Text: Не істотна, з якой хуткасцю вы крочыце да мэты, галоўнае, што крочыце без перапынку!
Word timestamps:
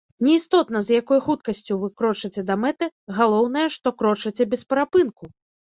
Не 0.27 0.31
істотна, 0.37 0.79
з 0.87 0.95
якой 1.01 1.19
хуткасцю 1.25 1.77
вы 1.83 1.91
крочыце 2.01 2.45
да 2.49 2.57
мэты, 2.63 2.89
галоўнае, 3.21 3.67
што 3.79 3.97
крочыце 4.03 4.51
без 4.57 4.69
перапынку! 4.75 5.33